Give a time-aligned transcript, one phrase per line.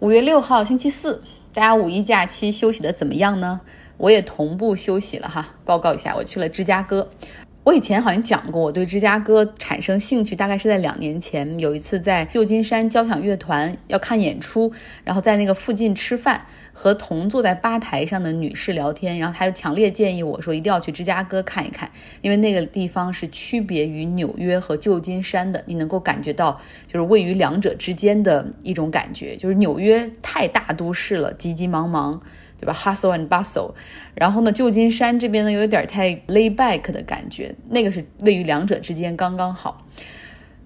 [0.00, 1.20] 五月六号星期四，
[1.52, 3.60] 大家五一假期休息的怎么样呢？
[3.96, 5.56] 我也同步休息了哈。
[5.64, 7.10] 报告一下，我去了芝加哥。
[7.68, 14.72] 我以前好像讲过，我对芝加哥产生兴趣，大概是在两年前，有一次在旧金山交响乐团要看演出，
[15.04, 21.90] 然后在那个附近吃饭，和同坐在吧台上的女士聊天，然后她就强烈建议我说一定要去芝加哥看一看，
[22.22, 32.22] 因为那个地方是区别于纽约和旧金山的，你能够感觉到就是位于两者之间的一种感觉，就是纽约太大都市了，急急忙忙。
[32.58, 33.72] 对吧？Hustle and bustle，
[34.14, 39.86] 然后呢，旧金山这边呢有点太 lay back 的感觉，那个是位于两者之间刚刚好。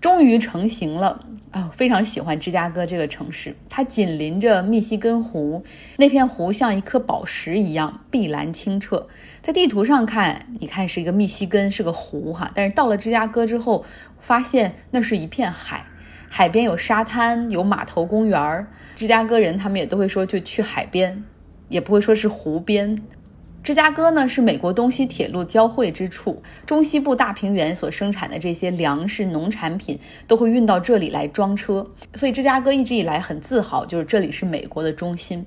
[0.01, 1.71] 终于成型了啊！
[1.73, 5.63] 非常喜欢芝加哥这个城市，它紧邻着密西根湖，
[5.97, 9.07] 那片湖像一颗宝石一样碧蓝清澈。
[9.43, 13.85] 在地图上看，你看是一个密西根，是个湖哈，但是到了芝加哥之后，
[14.19, 15.85] 发现那是一片海，
[16.29, 18.67] 海边有沙滩，有码头公园儿。
[18.97, 21.23] 芝加哥人他们也都会说就去海边。
[21.73, 23.03] 也不会说是湖边，
[23.63, 35.47] 芝加哥呢是美国东西铁路交汇之处，中西部大平原所生产的这些粮食、农产品都会运到这里来装车，所以芝加哥一直以来很自豪，就是这里是美国的中心。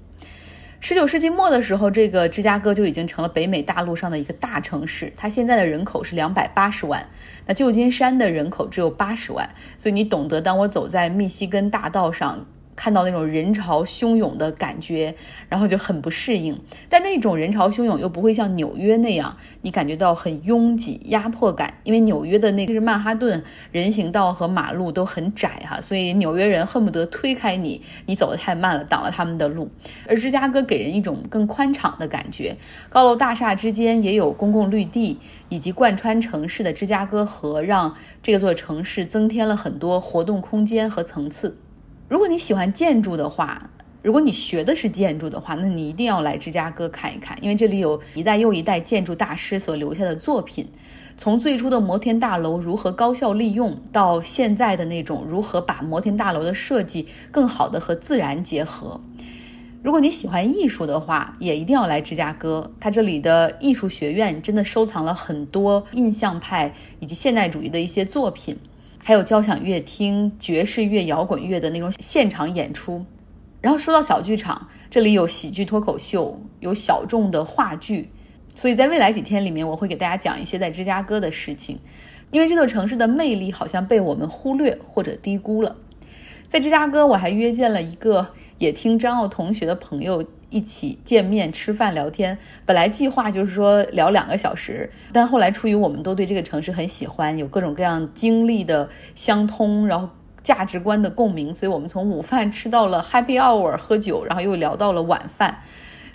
[0.79, 7.07] 十九世纪末的时候，这个芝加哥就已经成了北美大陆上的一个大城市，它现在的人口是两百八十万，
[7.45, 9.47] 那旧金山的人口只有八十万，
[9.77, 12.47] 所以你懂得，当我走在密西根大道上。
[12.75, 15.15] 看到那种人潮汹涌的感觉，
[15.49, 16.59] 然后就很不适应。
[16.89, 21.75] 但那种人潮汹涌又不会像纽约那样，你感觉到很拥挤、压迫感。
[21.83, 29.69] 因为纽约的那个是曼哈顿，人行道和马路都很窄哈，所以纽约人恨不得推开你，你走得太慢了，挡了他们的路。
[30.07, 32.57] 而芝加哥给人一种更宽敞的感觉，
[32.89, 35.17] 高楼大厦之间也有公共绿地，
[35.49, 41.57] 以及贯穿城市的芝加哥河，让这座城市增添了很多活动空间和层次。
[42.07, 43.71] 如果你喜欢建筑的话，
[44.03, 50.67] 如果你学的是建筑的话，那你一定要来芝加哥看一看，因为这里有一代又一代建筑大师所留下的作品，
[51.17, 59.01] 从最初的摩天大楼如何高效利用，到现在的那种如何把摩天大楼的设计更好的和自然结合。
[59.81, 68.57] 如果你喜欢艺术的话，也一定要来芝加哥，它这里的艺术学院真的收藏了很多印象派以及现代主义的一些作品。
[69.07, 73.05] 还有交响乐厅、爵士乐、摇滚乐的那种现场演出，
[73.61, 78.09] 然后说到小剧场，这里有喜剧脱口秀，有小众的话剧，
[78.55, 81.77] 所以在未来几天里面，我会给大家讲一些在芝加哥的事情，
[82.31, 85.75] 因为这座城市的魅力好像被我们忽略或者低估了。
[86.47, 90.25] 在芝加哥，我还约见了一个也听张奥同学的朋友。
[90.55, 100.07] 一起见面吃饭聊天，本来计划就是说聊两个小时，但后来出于我们都对这个城市很喜欢，有各种各样经历的相通，然后
[100.41, 105.59] 价值观的共鸣，所以我们从午饭吃到了 Happy Hour 喝酒，然后又聊到了晚饭。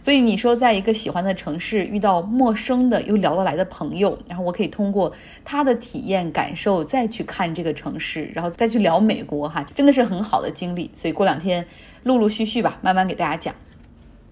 [0.00, 5.12] 所以你说在一个喜欢的城市遇到陌生的又聊得来的朋友，然后我可以通过
[5.44, 10.90] 他的体验感受再去看这个城市，然后再去聊美国哈，真的是很好的经历。
[10.94, 11.66] 所以过两天
[12.04, 13.54] 陆陆续续吧，慢慢给大家讲。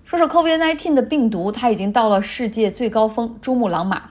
[0.09, 4.03] 说说 COVID-19 的病毒，它已经到了世界最高峰——珠穆朗玛。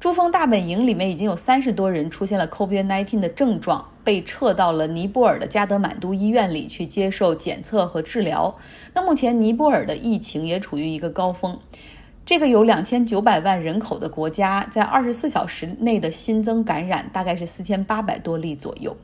[0.00, 8.52] 珠峰大本营里面已经有三十多人出现了 COVID-19 的症状，被撤到了尼泊尔的加德满都医院里去接受检测和治疗。
[8.92, 11.56] 那目前尼泊尔的疫情也处于一个高峰。
[12.24, 18.96] 这个有两千九百万人口的国家，在二十四小时内的新增感染大概是四千八百多例左右。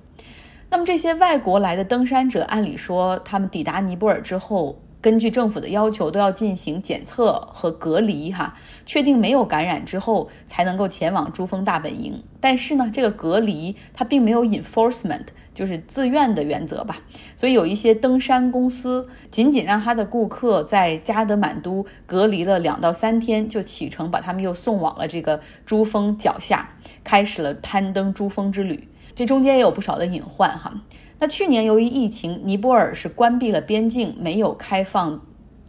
[0.68, 12.22] 那么这些外国来的登山者，按理说他们抵达尼泊尔之后，根据政府的要求，都要进行检测和隔离，哈，确定没有感染之后，才能够前往珠峰大本营。
[12.40, 16.98] 但是呢，这个隔离它并没有 enforcement，就是自愿的原则吧。
[17.34, 28.88] 所以有一些登山公司仅仅让他的顾客在加德满都隔离了两到三天，就启程把他们又送往了这个珠峰脚下，开始了攀登珠峰之旅。
[29.16, 30.72] 这中间也有不少的隐患，哈。
[31.22, 35.24] 那去年由于疫情，尼泊尔是关闭了边境，没有开放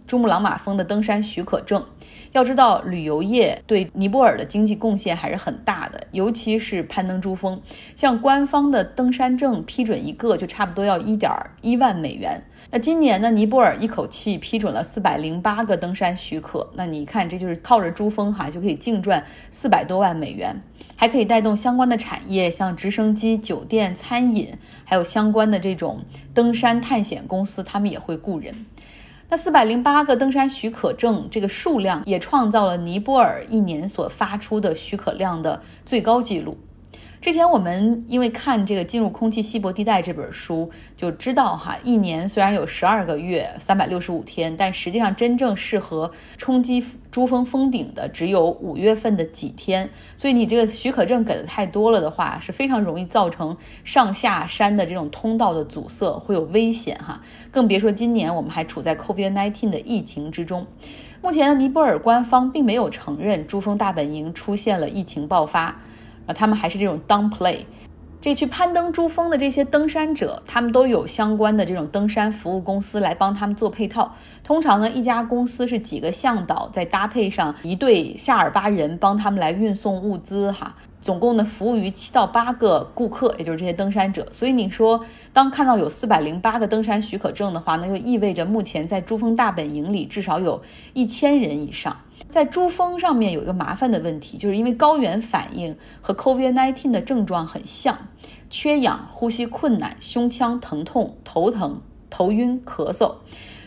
[0.07, 1.85] 珠穆朗玛峰的登山许可证。
[2.33, 7.61] 要知道，旅游业对尼泊尔的经济贡献还是很大的，尤其是攀登珠峰，
[7.95, 11.31] 像官方的登山证批准一个就差不多要一点
[11.61, 12.43] 一万美元。
[12.71, 20.59] 那今年呢，尼泊尔一口气批准了四百零八个登山许可，那你看，这就是靠着珠峰哈就可以净赚四百多万美元，
[20.95, 24.51] 还可以带动相关的产业，像直升机、酒店、餐饮，
[24.85, 25.99] 还有相关的这种
[26.33, 28.65] 登山探险公司，他们也会雇人。
[29.29, 36.57] 那四百零八个登山许可证这个数量也创造了尼泊尔一年所发出的许可量的最高纪录。
[37.23, 49.89] 之前我们因为看这个《进入空气稀薄地带》这本书，就知道哈，一年虽然有十二个月，三百六十五天，但实际上真正适合冲击珠峰峰顶的只有五月份的几天。
[50.17, 53.55] 所以你这个许可证给的太多了的话，是非常容易造成
[53.85, 57.21] 上下山的这种通道的阻塞，会有危险哈。
[57.49, 60.67] 更别说今年我们还处在 COVID-19 的疫情之中。
[61.21, 65.79] 目前尼泊尔官方并没有承认珠峰大本营出现了疫情爆发。
[66.25, 67.59] 啊，他们还是这种 down play，
[68.21, 74.15] 这去攀登珠峰的这些登山者，他们都有相关的这种登山服务公司来帮他们做配套。
[74.43, 84.25] 通常呢，一家公司是几个向导，再搭配上一对夏尔巴人帮他们来运送物资，哈，总共呢服务于七到八个顾客，也就是这些登山者。
[84.31, 85.03] 所以你说，
[85.33, 90.63] 当看到有四百零八个登山许可证的话，那就意味着目前在珠峰大本营里至少有
[90.93, 91.97] 一千人以上。
[92.29, 97.97] 在珠峰上面有一个麻烦的问题，就是因为高原反应和 COVID-19 的症状很像，
[98.49, 103.15] 缺氧、呼吸困难、胸腔疼痛、头疼、头晕、咳嗽，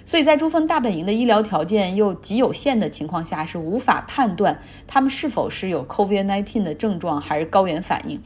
[0.06, 8.18] 所以在珠峰大本营的医疗条件又极有限的情况下，是无法判断他们是否是有 COVID-19 的症状还是高原反应。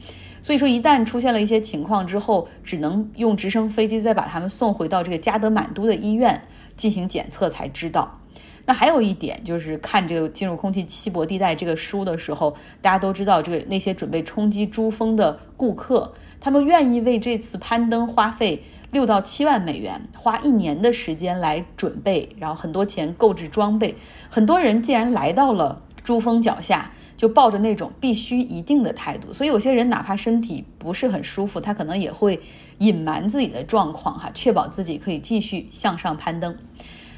[0.43, 6.43] 所以说，一旦出现了一些情况之后，只能用直升飞机再把他们送回到这个加德满都的医院
[6.77, 8.19] 进行检测才知道。
[8.65, 23.95] 那还有一点就是看这个进入空气稀薄地带这个书的时候，大家都知道这个那些准备冲击珠峰的顾客，他们愿意为这次攀登花费六到七万美元，花一年的时间来准备，然后很多钱购置装备。
[24.29, 32.41] 很多人既然来到了珠峰脚下，就抱着那种必须一定的态度，所以有些人哪怕身体不是很舒服，他可能也会
[32.79, 36.53] 隐瞒自己的状况，哈，确保自己可以继续向上攀登。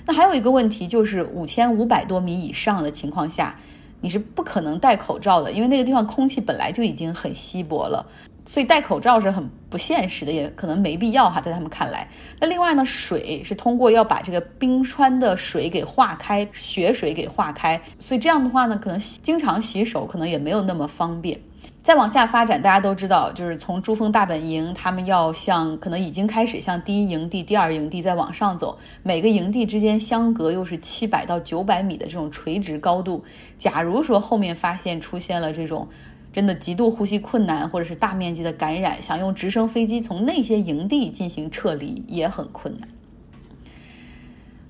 [0.05, 3.57] 那还有一个问题，就是五千五百多米以上的情况下，
[4.01, 8.05] 你是不可能戴口罩的，因为那个地方空气本来就已经很稀薄了，
[8.45, 12.07] 所以戴口罩是很不现实的，也可能没必要哈，在他们看来。
[12.39, 21.39] 那另外呢，水是通过要把这个冰川的水给化开，雪水给化开，所以这样的话呢，可能经常洗手可能也没有那么方便。
[21.81, 33.21] 再往下发展，大家都知道，就是从珠峰大本营，他们要向可能已经开始向第一营地、第二营地再往上走，每个营地之间相隔又是七百到九百米的这种垂直高度。
[33.57, 35.85] 假如说后面发现出现了这种
[36.33, 42.89] 真的极度呼吸困难，或者是大面积的感染，想用直升飞机从那些营地进行撤离也很困难。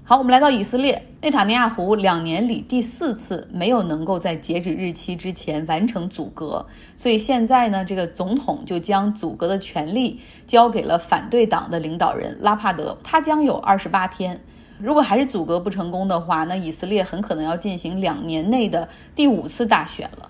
[0.05, 6.65] 好，我们来到以色列，内塔尼亚胡两年里第四次没有能够在截止日期之前完成阻隔，
[6.97, 14.37] 所以现在呢，这个总统就将阻隔的权利交给了反对党的领导人拉帕德，他将有二十八天。
[14.77, 20.29] 如果还是阻隔不成功的话，那以色列很可能要进行两年内的第五次大选了，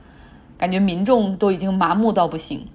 [0.64, 2.66] 感觉民众都已经麻木到不行。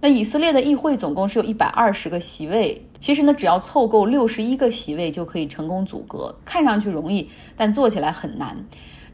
[0.00, 6.34] 那以色列的议会总共是有一百二十个席位，其实呢，只要凑够六十一个席位就可以成功阻隔。
[6.46, 8.64] 看上去容易，但做起来很难。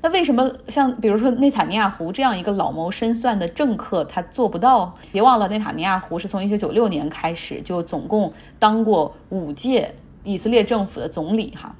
[0.00, 4.94] 那为什么像比如说内塔尼亚胡这样一个老谋深算的政客他做不到？
[5.10, 9.92] 别忘了，内塔尼亚胡是从一九九六年开始就总共当过五届
[10.22, 11.74] 以色列政府的总理哈。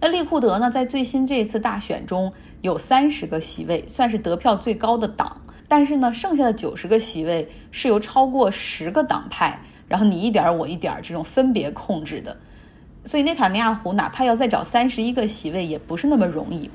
[0.00, 2.32] 那利库德呢，在最新这一次大选中
[2.62, 5.40] 有三十个席位，算是得票最高的党。
[5.66, 9.58] 但是呢，剩下的九十个席位是由超过十个党派，
[9.88, 12.36] 然后你一点我一点这种分别控制的，
[13.04, 16.70] 所以内塔尼亚胡哪怕要再找三十一个席位，也不是那么容易。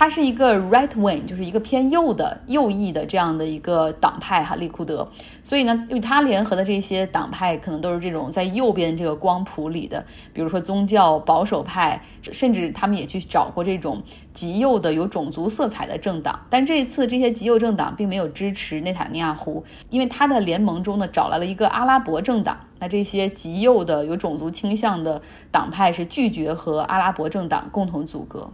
[0.00, 5.06] 他是一个 right wing，就是一个偏右的右翼的这样的一个党派哈，利库德。
[5.42, 10.02] 所以呢，与他联合的这些党派可能都是这种在右边这个光谱里的，
[10.32, 14.02] 比如说宗教保守派，甚至他们也去找过这种
[14.32, 16.40] 极右的有种族色彩的政党。
[16.48, 22.58] 但这一次这些极右政党并没有支持内塔尼亚胡，因为他的联盟中呢找来了一个阿拉伯政党。
[22.78, 28.50] 那这些极右的有种族倾向的党派是拒绝和阿拉伯政党共同组阁。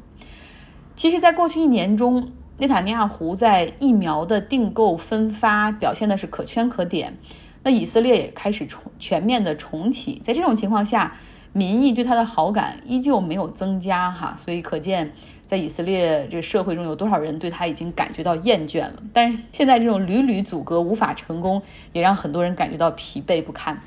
[0.97, 7.15] 其实，在过去一年中，内塔尼亚胡在疫苗的订购分发表现的是可圈可点。
[7.63, 11.15] 那以色列也开始重全面的重启，在这种情况下，
[11.53, 14.35] 民意对他的好感依旧没有增加哈。
[14.39, 15.11] 所以可见，
[15.47, 19.03] 在以色列这个社会中有多少人对他已经感觉到厌倦了。
[19.13, 21.61] 但是现在这种屡屡阻隔无法成功，
[21.93, 23.79] 也让很多人感觉到疲惫不堪。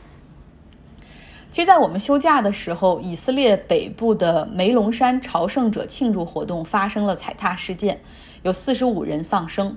[1.52, 8.00] 其实，在我们休假的时候，以色列北部的梅隆山朝圣者庆祝活动发生了踩踏事件，
[8.44, 9.76] 有四十五人丧生，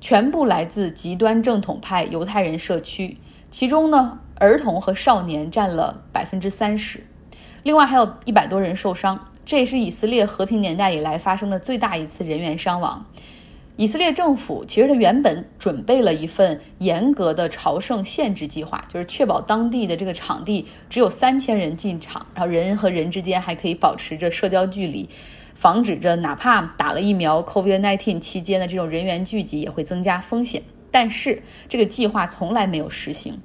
[0.00, 3.18] 全部来自极端正统派犹太人社区。
[3.50, 7.06] 其中呢，儿童和少年占了百分之三十，
[7.62, 9.28] 另外还有一百多人受伤。
[9.44, 13.04] 这也是以色列和平年代以来发生的最大一次人员伤亡。
[13.78, 25.06] 以色列政府其实他原本准备了一份严格的朝圣限制计划，就是确保当地的这个场地只有三千人进场，然后人和人之间还可以保持着社交距离，
[25.54, 30.62] 防止着哪怕打了疫苗 COVID-19 期间的这种人员聚集也会增加风险。
[30.90, 33.38] 但是这个计划从来没有实行，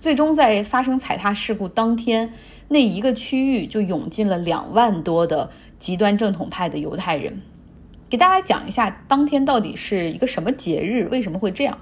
[0.00, 2.32] 最终在发生踩踏事故当天，
[2.68, 7.42] 那一个区域就涌进了两万多的极端正统派的犹太人。
[8.12, 11.08] 给大家讲一下，当天到底是一个什么节日？
[11.10, 11.78] 为什么会这样？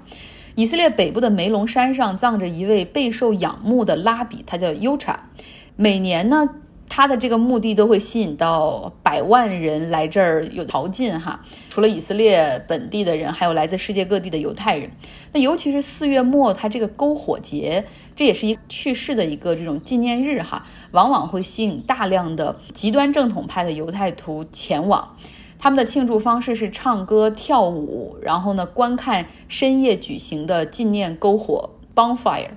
[0.55, 5.27] 以色列北部的梅隆山上葬着一位备受仰慕的拉比，他叫尤查。
[5.75, 6.47] 每年呢，
[6.87, 11.41] 他的这个墓地都会吸引到百万人来这儿有淘尽哈。
[11.67, 14.89] 除了以色列本地的人，还有来自世界各地的犹太人。
[15.33, 17.83] 那尤其是四月末，他这个篝火节，
[18.15, 25.17] 这也是一去世的一个这种纪念日哈，往往会吸引大量的极端正统派的犹太徒前往。
[25.63, 32.49] 他们的庆祝方式是唱歌跳舞，然后呢，观看深夜举行的纪念篝火 （bonfire）。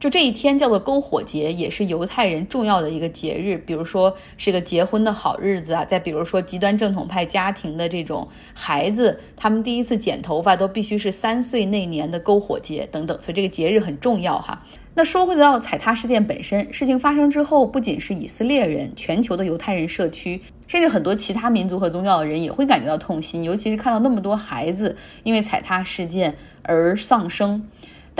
[0.00, 3.56] 就这一天叫做篝火节，也是犹太人重要的一个节日。
[3.66, 13.20] 比如说是个结婚的好日子啊，再比如说极端正统派家庭的这种孩子，他们第一次剪头发都必须是三岁那年的篝火节等等。
[13.20, 14.62] 所以这个节日很重要哈。
[14.94, 20.40] 那说回到踩踏事件本身，事情发生之后，不仅是以色列人，全球的犹太人社区。
[20.68, 27.66] 甚至很多其他民族和宗教的人也会感觉到痛心，尤其是看到那么多孩子因为踩踏事件而丧生。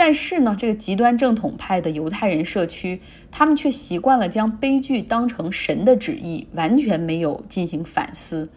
[0.01, 8.49] 但是呢，这个极端正统派的犹太人社区，他们却习惯了将悲剧当成神的旨意，完全没有进行反思。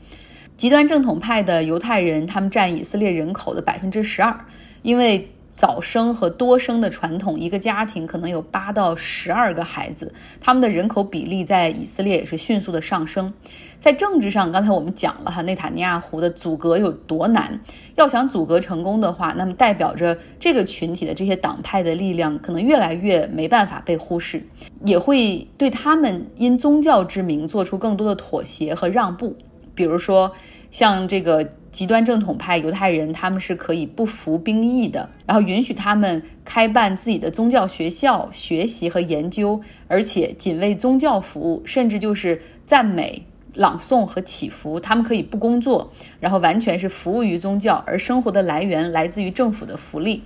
[0.56, 4.38] 极端正统派的犹太人，他们占以色列人口的百分之十二，
[4.82, 5.28] 因为。
[5.62, 13.32] 早生和多生的传统，一个家庭可能有八到十二个孩子，他们的人口比例在以色列也是迅速的上升。
[13.80, 17.60] 在政治上，刚才我们讲了哈，内塔尼亚胡的阻隔有多难。
[17.94, 24.44] 要想阻隔成功的话，那么代表着这个群体的这些党派的力量可能越来越没办法被忽视，
[24.84, 29.36] 也会对他们因宗教之名做出更多的妥协和让步。
[29.76, 30.32] 比如说，
[30.72, 31.48] 像这个。
[31.72, 43.24] 极端正统派犹太人，他们是可以不服兵役的，然后允许他们开办自己的宗教学校学习和研究，而且仅为宗教服务，甚至就是赞美、
[43.54, 50.22] 朗诵和祈福，他们可以不工作，然后完全是服务于宗教，而生活的来源来自于政府的福利。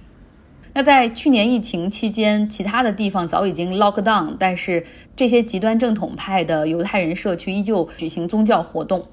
[0.74, 4.84] 那在去年疫情期间，其他的地方早已经 lock down，但是
[5.14, 9.06] 这些极端正统派的犹太人社区依旧举行宗教活动。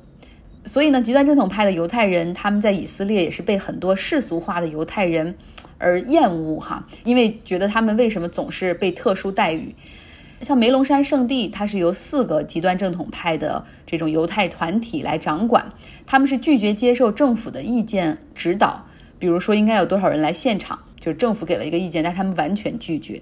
[0.65, 5.35] 所以呢，极端正统派的犹太人，他们在以色列也是被很多世俗化的犹太人
[5.77, 9.75] 而厌恶哈，因为觉得他们为什么总是被特殊待遇？
[10.41, 15.71] 像梅隆山圣地，它是由四个极端正统派的这种犹太团体来掌管，
[16.05, 18.85] 他们是拒绝接受政府的意见指导，
[19.19, 23.21] 比如说应该有多少人来现场，就是政府给了一个意见，但是他们完全拒绝。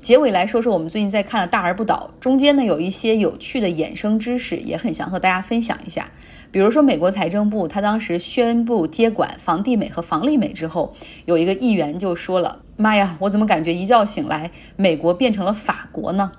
[0.00, 6.10] 结尾来说说我们最近在看的《大而不倒》，中间呢有一些有趣的衍生知识，也很想和大家分享一下。
[6.50, 10.94] 比如说，美国财政部他当时宣布接管房地美和房利美之后，
[11.26, 16.32] 有一个议员就说了：“妈呀，我怎么感觉一觉醒来，美国变成了法国呢？”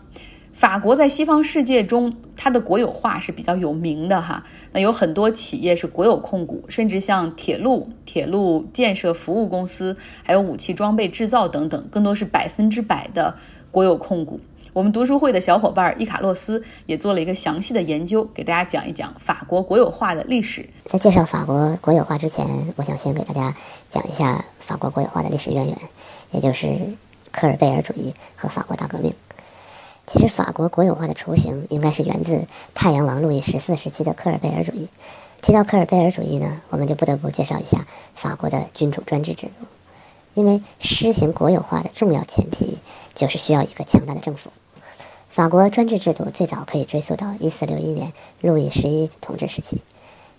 [0.54, 4.44] 法国在西方世界中，它的国有化是比较有名的哈。
[4.74, 13.36] 那有很多企业是国有控股，甚至像铁路、铁路建设服务公司，还有武器装备制造等等，更多是百分之百的
[13.72, 14.40] 国有控股。
[14.74, 20.70] 我们读书会的小伙伴伊卡洛斯也做了一个详细的研究，给大家讲一讲法国国有化的历史。
[20.86, 23.54] 在介绍法国国有化之前，我想先给大家
[23.90, 25.78] 讲一下法国国有化的历史渊源，
[26.32, 26.70] 也就是
[27.32, 29.14] 科尔贝尔主义和法国大革命。
[30.12, 34.90] 其实，法国国有化的雏形应该是源自太阳王路易十四时期的科尔贝尔主义。
[35.42, 39.66] 提到科尔贝尔主义呢，我们就不得不介绍一下法国的君主专制制度。
[40.34, 42.78] 因为施行国有化的重要前提
[43.16, 44.52] 就是需要一个强大的政府。
[45.30, 49.82] 法国专制制度最早可以追溯到1461年路易十一统治时期。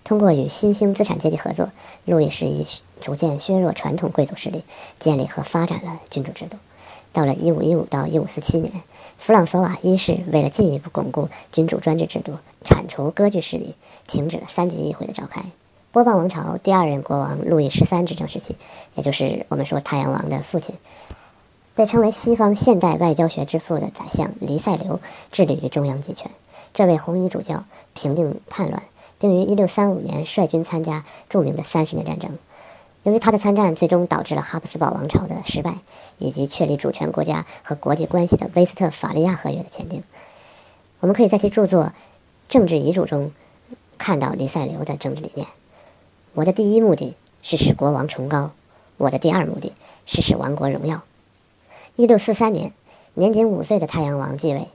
[0.03, 1.71] 通过与新兴资产阶级合作，
[2.05, 2.63] 路易十一
[3.01, 4.63] 逐渐削弱传统贵族势力，
[4.99, 6.57] 建立和发展了君主制度。
[7.13, 8.73] 到了1515到1547年，
[9.17, 12.33] 弗朗索瓦一世为了进一步巩固君主专制制度，
[12.65, 13.75] 铲除割据势力，
[14.07, 15.45] 停止了三级议会的召开。
[15.91, 18.55] 波旁王朝第二任国王路易十三执政时期，
[18.95, 20.75] 也就是我们说太阳王的父亲，
[21.75, 24.99] 被称为西方现代外交学之父的宰相黎塞留
[25.31, 26.31] 致力于中央集权。
[26.73, 28.81] 这位红衣主教平定叛乱，
[29.19, 32.39] 并于1635年率军参加著名的三十年战争。
[33.03, 35.75] 由于他的参战最终导致了哈布斯堡王朝的失败，
[36.17, 40.03] 以及确立主权国家和国际关系的威斯特法利亚合约的签订，
[41.01, 41.83] 我们可以在其著作
[42.47, 43.31] 《政治遗嘱》中
[43.97, 45.47] 看到黎塞留的政治理念。
[46.33, 48.51] 我的第一目的是使国王崇高；
[48.97, 49.73] 我的第二目的
[50.05, 51.03] 是使王国荣耀。
[51.97, 52.71] 一六四三年，
[53.15, 54.67] 年仅五岁的太阳王继位。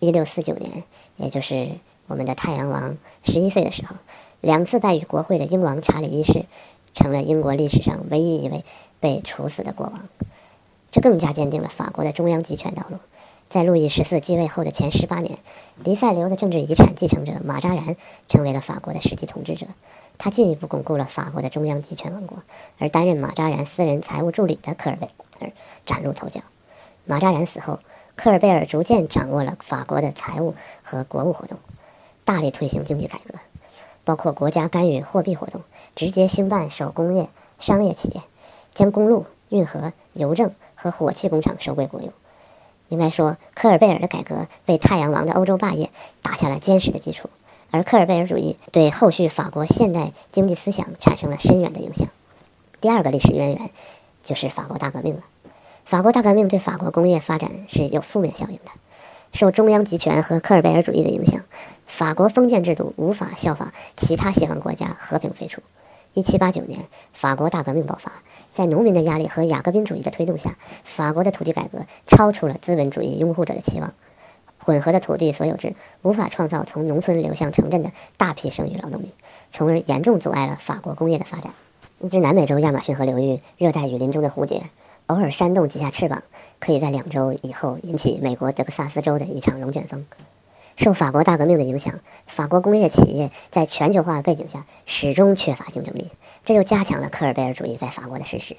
[0.00, 0.82] 一六四九年，
[1.16, 1.68] 也就是
[2.06, 3.94] 我们的太阳王十一岁的时候，
[4.40, 6.46] 两次败于国会的英王查理一世，
[6.96, 8.64] 成了英国历史上唯一一位
[8.98, 10.08] 被处死的国王。
[10.90, 12.96] 这更加坚定了法国的中央集权道路。
[13.48, 15.38] 在路易十四继位后的前十八年，
[15.84, 17.94] 黎塞留的政治遗产继承者马扎然
[18.26, 19.66] 成为了法国的实际统治者。
[20.18, 22.42] 他进一步巩固了法国的中央集权王国。
[22.78, 25.10] 而担任马扎然私人财务助理的科尔贝
[25.40, 25.52] 尔
[25.84, 26.40] 崭露头角。
[27.04, 27.78] 马扎然死后，
[28.16, 31.58] 科尔贝尔逐渐掌握了法国的财务和国务活动，
[32.24, 33.38] 大力推行经济改革，
[34.06, 35.62] 包括国家干预货币活动，
[35.96, 38.22] 直接兴办手工业、商业企业，
[38.72, 42.12] 将公路、运河、邮政和火器工厂收归国有。
[42.88, 45.90] 应该说，科尔贝尔的改革为太阳王的欧洲霸业
[46.22, 47.28] 打下了坚实的基础，
[47.72, 52.06] 而科尔贝尔主义对后续法国现代经济思想产生了深远的影响。
[52.80, 53.70] 第二个历史渊源
[54.22, 55.22] 就是法国大革命了。
[55.84, 58.70] 法国大革命对法国工业发展是有负面效应的，
[59.36, 61.42] 受中央集权和科尔贝尔主义的影响，
[61.86, 65.60] 法国封建制度无法效法其他西方国家和平废除。
[66.14, 68.10] 一七八九年，法国大革命爆发。
[68.50, 73.92] 在农民的压力和雅各宾主义的推动下，法国的土地改革超出了资本主义拥护者的期望。
[74.58, 79.12] 混合的土地所有制无法创造从农村流向城镇的大批剩余劳动力，
[79.50, 81.52] 从而严重阻碍了法国工业的发展。
[82.00, 84.62] 一只南美洲亚马逊河流域热带雨林中的蝴蝶，
[85.06, 86.22] 偶尔扇动几下翅膀，
[86.58, 90.04] 可以在两周以后引起美国德克萨斯州的一场龙卷风。
[90.76, 96.10] 受法国大革命的影响，法国工业企业在全球化背景下始终缺乏竞争力，
[96.44, 98.56] 这又加强了科尔贝尔主义在法国的实施。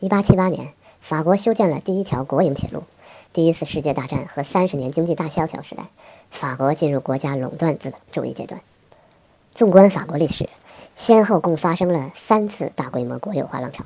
[0.00, 2.82] 1878年，法国修建了第一条国营铁路。
[3.32, 5.84] 第一次世界大战和三十年经济大萧条时代，
[6.30, 8.62] 法国进入国家垄断资本主义阶段。
[9.54, 10.48] 纵观法国历史，
[10.96, 13.84] 先后共发生了三次大规模国有化浪潮。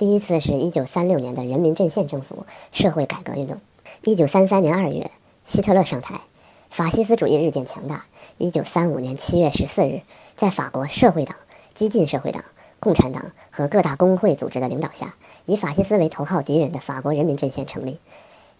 [0.00, 3.60] 第一次是一九三六年的人民阵线政府社会改革运动。
[4.02, 5.10] 一九三三年二月，
[5.44, 6.22] 希特勒上台。
[6.70, 8.06] 法西斯主义日渐强大。
[8.38, 10.00] 一九三五年七月十四日，
[10.36, 11.36] 在法国社会党、
[11.74, 12.42] 激进社会党、
[12.78, 17.98] 共产党和各大工会组织的领导下，以法西斯为头号敌人的法国人民阵线成立。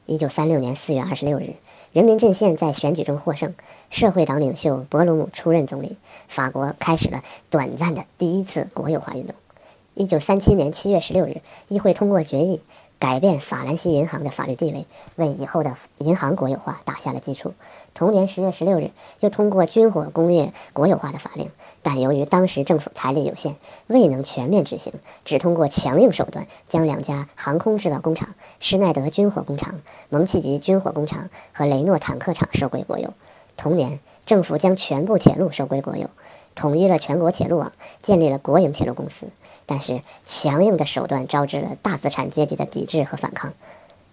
[0.04, 1.54] 一九三六年四月二十六日，
[1.94, 3.54] 人民阵线在选举中获胜，
[3.88, 5.96] 社会党领袖博鲁姆出任总理，
[6.28, 9.34] 法国开始了短暂的第一次国有化运动。
[9.94, 12.60] 一九三七年七月十六日，议会通过决议。
[12.98, 14.84] 改变法兰西银行的法律地位，
[15.16, 17.54] 为以后的银行国有化打下了基础。
[17.94, 21.50] 同年十月十六日，又通过军火工业国有化的法令，
[21.80, 24.92] 但由于当时政府财力有限，未能全面执行，
[25.24, 33.14] 只通过强硬手段将两家航空制造工厂——施耐德军火工厂、蒙奇吉军火工厂和雷诺坦克厂收归国有。
[33.56, 36.10] 同年，政府将全部铁路收归国有，
[36.54, 37.72] 统一了全国铁路网，
[38.02, 39.28] 建立了国营铁路公司。
[39.70, 43.52] 但是强硬的手段招致了大资产阶级的抵制和反抗，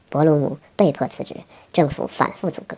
[0.08, 1.38] 博鲁姆被迫辞职，
[1.74, 2.78] 政府反复阻隔。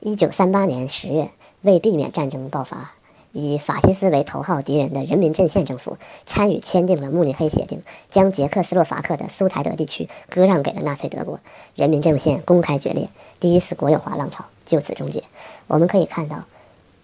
[0.00, 1.30] 一九三八年十月，
[1.62, 2.94] 为避免战争爆发，
[3.30, 11.38] 以法西斯为头号敌人的人民阵线政府参与签订了慕尼黑协定，将捷克斯洛伐克的苏台德地区割让给了纳粹德国，
[11.76, 15.22] 人民阵线公开决裂，第一次国有化浪潮就此终结。
[15.68, 16.42] 我们可以看到，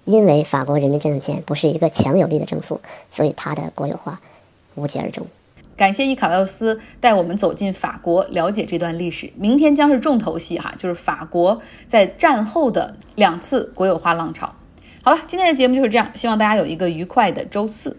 [0.05, 2.81] 因为法国人民阵线不是一个强有力的政府，
[3.12, 4.21] 所以它的国有化。
[4.77, 5.27] 无疾而终。
[5.77, 9.31] 感谢伊卡洛斯带我们走进法国，了解这段历史。
[9.37, 14.55] 明天将是重头戏哈，就是法国在战后的两次国有化浪潮。
[15.03, 17.97] 好了，今天的节目就是这样，希望大家有一个愉快的周四。